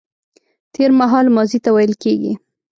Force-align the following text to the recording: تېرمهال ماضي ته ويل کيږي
تېرمهال 0.75 1.25
ماضي 1.35 1.59
ته 1.65 1.69
ويل 1.75 1.93
کيږي 2.03 2.33